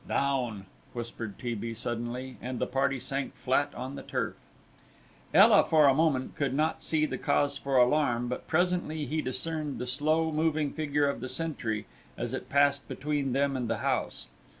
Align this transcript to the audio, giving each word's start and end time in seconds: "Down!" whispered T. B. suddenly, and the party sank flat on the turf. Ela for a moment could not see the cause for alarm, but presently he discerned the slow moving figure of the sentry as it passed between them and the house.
"Down!" 0.07 0.65
whispered 0.93 1.37
T. 1.37 1.53
B. 1.53 1.75
suddenly, 1.75 2.35
and 2.41 2.57
the 2.57 2.65
party 2.65 2.99
sank 2.99 3.35
flat 3.35 3.71
on 3.75 3.93
the 3.93 4.01
turf. 4.01 4.35
Ela 5.31 5.63
for 5.63 5.85
a 5.85 5.93
moment 5.93 6.35
could 6.35 6.55
not 6.55 6.81
see 6.81 7.05
the 7.05 7.19
cause 7.19 7.59
for 7.59 7.77
alarm, 7.77 8.27
but 8.27 8.47
presently 8.47 9.05
he 9.05 9.21
discerned 9.21 9.77
the 9.77 9.85
slow 9.85 10.31
moving 10.31 10.73
figure 10.73 11.07
of 11.07 11.19
the 11.19 11.29
sentry 11.29 11.85
as 12.17 12.33
it 12.33 12.49
passed 12.49 12.87
between 12.87 13.33
them 13.33 13.55
and 13.55 13.67
the 13.69 13.77
house. 13.85 14.29